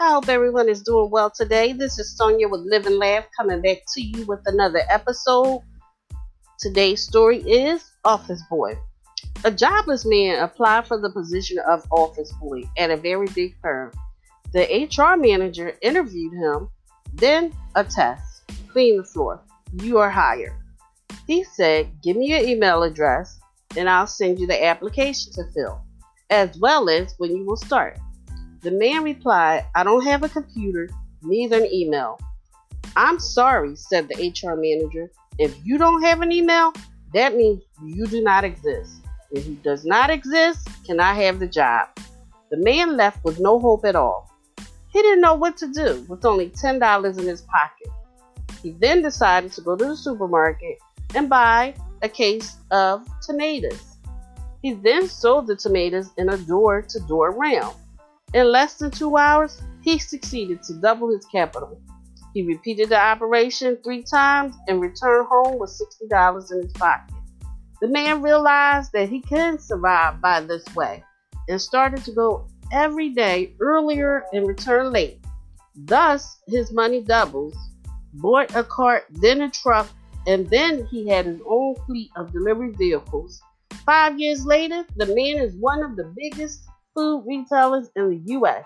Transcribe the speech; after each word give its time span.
I 0.00 0.12
hope 0.12 0.28
everyone 0.28 0.68
is 0.68 0.84
doing 0.84 1.10
well 1.10 1.28
today. 1.28 1.72
This 1.72 1.98
is 1.98 2.16
Sonia 2.16 2.46
with 2.46 2.60
Live 2.60 2.86
and 2.86 2.98
Laugh 2.98 3.24
coming 3.36 3.60
back 3.60 3.78
to 3.94 4.00
you 4.00 4.24
with 4.26 4.38
another 4.46 4.82
episode. 4.88 5.60
Today's 6.60 7.02
story 7.02 7.38
is 7.38 7.90
Office 8.04 8.40
Boy. 8.48 8.78
A 9.42 9.50
jobless 9.50 10.06
man 10.06 10.40
applied 10.40 10.86
for 10.86 11.00
the 11.00 11.10
position 11.10 11.58
of 11.66 11.84
office 11.90 12.32
boy 12.40 12.62
at 12.78 12.92
a 12.92 12.96
very 12.96 13.26
big 13.34 13.56
firm. 13.60 13.90
The 14.52 14.88
HR 14.88 15.20
manager 15.20 15.76
interviewed 15.82 16.32
him, 16.32 16.68
then 17.14 17.52
a 17.74 17.82
test. 17.82 18.48
Clean 18.68 18.98
the 18.98 19.04
floor. 19.04 19.40
You 19.82 19.98
are 19.98 20.10
hired. 20.10 20.54
He 21.26 21.42
said, 21.42 21.90
Give 22.04 22.16
me 22.16 22.28
your 22.28 22.48
email 22.48 22.84
address 22.84 23.40
and 23.76 23.90
I'll 23.90 24.06
send 24.06 24.38
you 24.38 24.46
the 24.46 24.64
application 24.64 25.32
to 25.32 25.44
fill, 25.52 25.82
as 26.30 26.56
well 26.58 26.88
as 26.88 27.14
when 27.18 27.36
you 27.36 27.44
will 27.44 27.56
start. 27.56 27.98
The 28.60 28.72
man 28.72 29.04
replied, 29.04 29.66
I 29.74 29.84
don't 29.84 30.04
have 30.04 30.24
a 30.24 30.28
computer, 30.28 30.88
neither 31.22 31.58
an 31.58 31.72
email. 31.72 32.18
I'm 32.96 33.20
sorry, 33.20 33.76
said 33.76 34.08
the 34.08 34.16
HR 34.16 34.56
manager. 34.56 35.10
If 35.38 35.56
you 35.64 35.78
don't 35.78 36.02
have 36.02 36.22
an 36.22 36.32
email, 36.32 36.72
that 37.14 37.36
means 37.36 37.62
you 37.84 38.06
do 38.06 38.20
not 38.22 38.42
exist. 38.42 38.96
If 39.30 39.44
he 39.44 39.54
does 39.56 39.84
not 39.84 40.10
exist, 40.10 40.68
can 40.84 40.98
I 40.98 41.14
have 41.14 41.38
the 41.38 41.46
job? 41.46 41.88
The 42.50 42.56
man 42.56 42.96
left 42.96 43.22
with 43.24 43.38
no 43.38 43.60
hope 43.60 43.84
at 43.84 43.94
all. 43.94 44.28
He 44.90 45.02
didn't 45.02 45.20
know 45.20 45.34
what 45.34 45.56
to 45.58 45.72
do 45.72 46.04
with 46.08 46.24
only 46.24 46.50
$10 46.50 47.18
in 47.18 47.26
his 47.26 47.42
pocket. 47.42 47.88
He 48.62 48.72
then 48.72 49.02
decided 49.02 49.52
to 49.52 49.60
go 49.60 49.76
to 49.76 49.84
the 49.84 49.96
supermarket 49.96 50.78
and 51.14 51.28
buy 51.28 51.74
a 52.02 52.08
case 52.08 52.56
of 52.70 53.06
tomatoes. 53.22 53.96
He 54.62 54.74
then 54.74 55.06
sold 55.06 55.46
the 55.46 55.54
tomatoes 55.54 56.10
in 56.16 56.30
a 56.30 56.38
door 56.38 56.82
to 56.82 57.00
door 57.00 57.30
round. 57.30 57.76
In 58.34 58.52
less 58.52 58.74
than 58.74 58.90
two 58.90 59.16
hours, 59.16 59.62
he 59.80 59.98
succeeded 59.98 60.62
to 60.64 60.74
double 60.74 61.10
his 61.10 61.24
capital. 61.26 61.80
He 62.34 62.42
repeated 62.42 62.90
the 62.90 63.00
operation 63.00 63.78
three 63.82 64.02
times 64.02 64.54
and 64.68 64.80
returned 64.80 65.26
home 65.30 65.58
with 65.58 65.80
$60 66.02 66.52
in 66.52 66.62
his 66.62 66.72
pocket. 66.72 67.14
The 67.80 67.88
man 67.88 68.20
realized 68.20 68.92
that 68.92 69.08
he 69.08 69.22
couldn't 69.22 69.62
survive 69.62 70.20
by 70.20 70.40
this 70.40 70.64
way 70.74 71.04
and 71.48 71.60
started 71.60 72.04
to 72.04 72.12
go 72.12 72.48
every 72.70 73.10
day 73.10 73.54
earlier 73.60 74.24
and 74.32 74.46
return 74.46 74.92
late. 74.92 75.24
Thus, 75.74 76.40
his 76.48 76.72
money 76.72 77.00
doubles, 77.00 77.56
bought 78.12 78.54
a 78.54 78.64
cart, 78.64 79.06
then 79.10 79.40
a 79.40 79.50
truck, 79.50 79.88
and 80.26 80.48
then 80.50 80.86
he 80.86 81.08
had 81.08 81.24
his 81.24 81.40
own 81.48 81.76
fleet 81.86 82.10
of 82.16 82.32
delivery 82.32 82.72
vehicles. 82.72 83.40
Five 83.86 84.18
years 84.18 84.44
later, 84.44 84.84
the 84.96 85.06
man 85.06 85.42
is 85.42 85.54
one 85.54 85.82
of 85.82 85.96
the 85.96 86.12
biggest 86.16 86.68
food 86.98 87.22
retailers 87.28 87.88
in 87.94 88.10
the 88.10 88.32
U.S. 88.32 88.64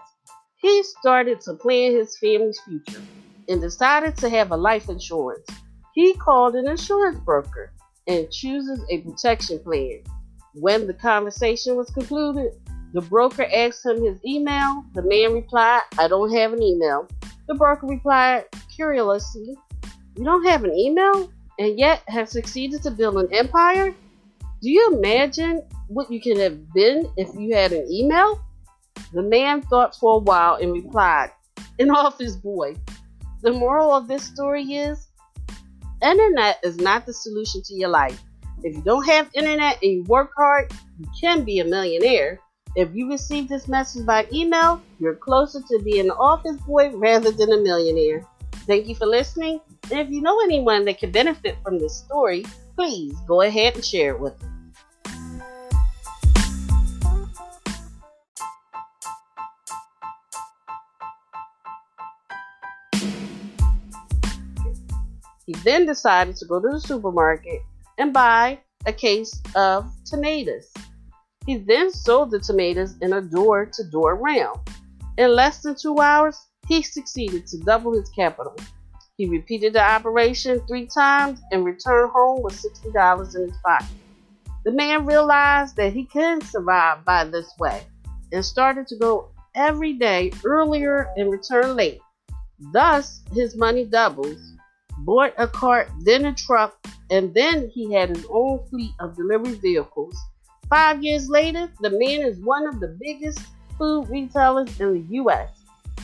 He 0.57 0.83
started 0.85 1.43
to 1.43 1.53
plan 1.53 1.93
his 1.93 2.17
family's 2.17 2.59
future 2.61 3.03
and 3.47 3.61
decided 3.61 4.17
to 4.17 4.31
have 4.31 4.53
a 4.53 4.57
life 4.57 4.89
insurance. 4.89 5.47
He 5.93 6.15
called 6.15 6.55
an 6.55 6.67
insurance 6.67 7.19
broker 7.19 7.75
and 8.07 8.31
chooses 8.31 8.81
a 8.89 9.03
protection 9.03 9.59
plan. 9.59 10.03
When 10.55 10.87
the 10.87 10.95
conversation 10.95 11.77
was 11.77 11.91
concluded, 11.91 12.53
the 12.95 13.03
broker 13.03 13.47
asked 13.55 13.85
him 13.85 14.03
his 14.03 14.19
email. 14.25 14.83
The 14.95 15.03
man 15.03 15.35
replied, 15.35 15.83
I 15.99 16.09
don't 16.09 16.35
have 16.35 16.55
an 16.55 16.63
email. 16.63 17.07
The 17.49 17.55
broker 17.55 17.87
replied 17.87 18.47
curiously, 18.75 19.55
You 20.17 20.25
don't 20.25 20.47
have 20.47 20.65
an 20.65 20.73
email 20.73 21.31
and 21.59 21.79
yet 21.79 22.01
have 22.09 22.31
succeeded 22.31 22.83
to 22.85 22.93
build 22.93 23.17
an 23.19 23.29
empire? 23.35 23.95
Do 24.63 24.71
you 24.71 24.93
imagine 24.93 25.61
what 25.89 26.09
you 26.09 26.21
could 26.21 26.37
have 26.37 26.73
been 26.73 27.11
if 27.17 27.29
you 27.35 27.53
had 27.53 27.73
an 27.73 27.85
email? 27.91 28.41
The 29.13 29.21
man 29.21 29.61
thought 29.63 29.97
for 29.97 30.15
a 30.15 30.19
while 30.19 30.55
and 30.55 30.73
replied, 30.73 31.31
An 31.81 31.91
office 31.91 32.37
boy. 32.37 32.77
The 33.41 33.51
moral 33.51 33.91
of 33.91 34.07
this 34.07 34.23
story 34.23 34.63
is 34.75 35.09
internet 36.01 36.61
is 36.63 36.77
not 36.77 37.07
the 37.07 37.13
solution 37.13 37.61
to 37.63 37.75
your 37.75 37.89
life. 37.89 38.23
If 38.63 38.77
you 38.77 38.83
don't 38.83 39.05
have 39.09 39.31
internet 39.35 39.83
and 39.83 39.91
you 39.91 40.03
work 40.05 40.31
hard, 40.37 40.73
you 40.97 41.09
can 41.21 41.43
be 41.43 41.59
a 41.59 41.65
millionaire. 41.65 42.39
If 42.77 42.95
you 42.95 43.11
receive 43.11 43.49
this 43.49 43.67
message 43.67 44.07
by 44.07 44.29
email, 44.33 44.81
you're 45.01 45.17
closer 45.17 45.61
to 45.61 45.83
being 45.83 46.05
an 46.05 46.13
office 46.13 46.57
boy 46.59 46.91
rather 46.91 47.33
than 47.33 47.51
a 47.51 47.59
millionaire. 47.59 48.25
Thank 48.69 48.87
you 48.87 48.95
for 48.95 49.07
listening. 49.07 49.61
And 49.91 49.99
if 49.99 50.09
you 50.09 50.21
know 50.21 50.41
anyone 50.41 50.85
that 50.85 51.01
could 51.01 51.11
benefit 51.11 51.57
from 51.65 51.81
this 51.81 51.97
story, 51.97 52.45
please 52.77 53.17
go 53.27 53.41
ahead 53.41 53.75
and 53.75 53.85
share 53.85 54.15
it 54.15 54.21
with 54.21 54.39
them. 54.39 54.52
He 65.53 65.61
then 65.65 65.85
decided 65.85 66.37
to 66.37 66.47
go 66.47 66.61
to 66.61 66.69
the 66.71 66.81
supermarket 66.81 67.61
and 67.99 68.11
buy 68.11 68.61
a 68.87 68.93
case 68.93 69.39
of 69.55 69.93
tomatoes. 70.07 70.73
He 71.45 71.59
then 71.59 71.91
sold 71.91 72.31
the 72.31 72.39
tomatoes 72.39 72.95
in 73.03 73.13
a 73.13 73.21
door 73.21 73.67
to 73.67 73.85
door 73.91 74.15
round. 74.17 74.61
In 75.19 75.37
less 75.37 75.59
than 75.59 75.75
two 75.75 75.99
hours, 75.99 76.41
he 76.69 76.83
succeeded 76.83 77.47
to 77.49 77.59
double 77.59 77.93
his 77.93 78.09
capital. 78.09 78.57
He 79.19 79.27
repeated 79.27 79.75
the 79.75 79.83
operation 79.83 80.63
three 80.67 80.87
times 80.87 81.43
and 81.51 81.67
returned 81.67 82.13
home 82.13 82.43
with 82.43 82.55
$60 82.55 83.37
in 83.37 83.43
his 83.43 83.59
pocket. 83.63 83.89
The 84.65 84.73
man 84.73 85.05
realized 85.05 85.77
that 85.77 85.93
he 85.93 86.07
couldn't 86.07 86.45
survive 86.45 87.05
by 87.05 87.25
this 87.25 87.53
way 87.59 87.83
and 88.33 88.43
started 88.43 88.87
to 88.87 88.97
go 88.97 89.29
every 89.55 89.93
day 89.93 90.33
earlier 90.47 91.13
and 91.17 91.31
return 91.31 91.77
late. 91.77 92.01
Thus, 92.73 93.21
his 93.35 93.55
money 93.55 93.85
doubles 93.85 94.52
bought 95.05 95.35
a 95.39 95.47
cart, 95.47 95.89
then 96.01 96.27
a 96.27 96.35
truck, 96.35 96.77
and 97.11 97.35
then 97.35 97.71
he 97.75 97.93
had 97.93 98.09
his 98.09 98.27
own 98.31 98.65
fleet 98.71 98.93
of 99.01 99.17
delivery 99.17 99.55
vehicles. 99.55 100.17
Five 100.69 101.03
years 101.03 101.29
later, 101.29 101.71
the 101.81 101.91
man 101.91 102.23
is 102.23 102.39
one 102.39 102.67
of 102.67 102.81
the 102.81 102.97
biggest 103.01 103.41
food 103.77 104.09
retailers 104.09 104.81
in 104.81 104.95
the 104.95 105.15
U.S. 105.17 105.51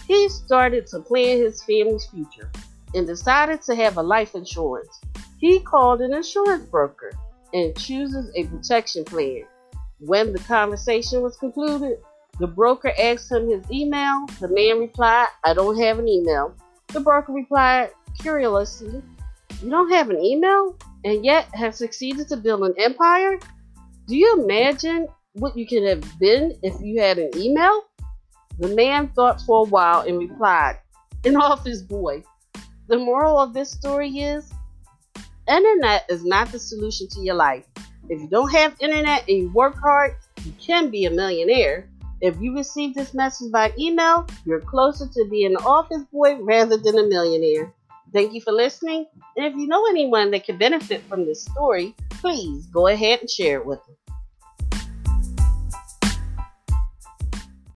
He 0.06 0.28
started 0.28 0.86
to 0.88 1.00
plan 1.00 1.38
his 1.38 1.62
family's 1.62 2.06
future 2.06 2.50
and 2.94 3.06
decided 3.06 3.62
to 3.62 3.74
have 3.74 3.96
a 3.96 4.02
life 4.02 4.34
insurance. 4.34 5.00
He 5.38 5.60
called 5.60 6.00
an 6.00 6.12
insurance 6.12 6.66
broker 6.68 7.12
and 7.54 7.76
chooses 7.76 8.30
a 8.34 8.44
protection 8.44 9.04
plan. 9.04 9.44
When 10.00 10.32
the 10.32 10.38
conversation 10.40 11.22
was 11.22 11.36
concluded, 11.36 11.98
the 12.38 12.46
broker 12.46 12.92
asked 12.98 13.32
him 13.32 13.48
his 13.48 13.64
email. 13.70 14.26
The 14.40 14.48
man 14.48 14.80
replied, 14.80 15.28
I 15.44 15.54
don't 15.54 15.78
have 15.78 15.98
an 15.98 16.08
email. 16.08 16.54
The 16.88 17.00
broker 17.00 17.32
replied, 17.32 17.90
curiously, 18.18 19.02
you 19.62 19.70
don't 19.70 19.90
have 19.90 20.10
an 20.10 20.22
email 20.22 20.76
and 21.04 21.24
yet 21.24 21.48
have 21.54 21.74
succeeded 21.74 22.28
to 22.28 22.36
build 22.36 22.62
an 22.62 22.74
empire? 22.78 23.38
Do 24.06 24.16
you 24.16 24.42
imagine 24.42 25.08
what 25.34 25.56
you 25.56 25.66
could 25.66 25.84
have 25.84 26.18
been 26.18 26.58
if 26.62 26.80
you 26.80 27.00
had 27.00 27.18
an 27.18 27.30
email? 27.36 27.84
The 28.58 28.68
man 28.68 29.08
thought 29.08 29.40
for 29.42 29.66
a 29.66 29.68
while 29.68 30.00
and 30.00 30.18
replied, 30.18 30.78
An 31.24 31.36
office 31.36 31.82
boy. 31.82 32.22
The 32.88 32.98
moral 32.98 33.38
of 33.38 33.52
this 33.52 33.70
story 33.70 34.18
is 34.18 34.50
internet 35.46 36.06
is 36.08 36.24
not 36.24 36.50
the 36.52 36.58
solution 36.58 37.08
to 37.08 37.20
your 37.20 37.34
life. 37.34 37.66
If 38.08 38.20
you 38.20 38.28
don't 38.28 38.50
have 38.52 38.76
internet 38.80 39.28
and 39.28 39.38
you 39.38 39.52
work 39.52 39.76
hard, 39.78 40.16
you 40.44 40.52
can 40.58 40.90
be 40.90 41.04
a 41.04 41.10
millionaire. 41.10 41.88
If 42.20 42.40
you 42.40 42.54
receive 42.54 42.94
this 42.94 43.14
message 43.14 43.52
by 43.52 43.72
email, 43.78 44.26
you're 44.44 44.60
closer 44.60 45.06
to 45.06 45.28
being 45.30 45.52
an 45.52 45.64
office 45.64 46.02
boy 46.12 46.36
rather 46.40 46.76
than 46.76 46.98
a 46.98 47.06
millionaire. 47.06 47.72
Thank 48.12 48.32
you 48.32 48.40
for 48.40 48.52
listening. 48.52 49.06
And 49.36 49.46
if 49.46 49.54
you 49.54 49.66
know 49.66 49.86
anyone 49.86 50.30
that 50.30 50.46
could 50.46 50.58
benefit 50.58 51.02
from 51.08 51.26
this 51.26 51.42
story, 51.42 51.94
please 52.10 52.66
go 52.66 52.86
ahead 52.86 53.20
and 53.20 53.30
share 53.30 53.58
it 53.58 53.66
with 53.66 53.80
them. 53.84 53.96